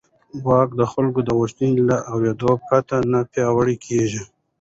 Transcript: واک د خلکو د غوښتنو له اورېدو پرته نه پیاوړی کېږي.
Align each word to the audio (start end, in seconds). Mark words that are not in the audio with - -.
واک 0.45 0.69
د 0.79 0.81
خلکو 0.93 1.19
د 1.23 1.29
غوښتنو 1.39 1.81
له 1.89 1.97
اورېدو 2.13 2.51
پرته 2.67 2.95
نه 3.11 3.19
پیاوړی 3.31 3.75
کېږي. 3.85 4.21